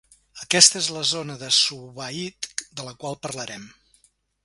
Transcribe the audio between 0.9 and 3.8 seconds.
la zona de Zawa'id de la qual parlarem.